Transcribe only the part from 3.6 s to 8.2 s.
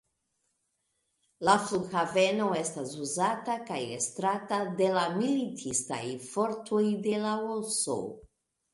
kaj estrata de la militistaj fortoj de Laoso.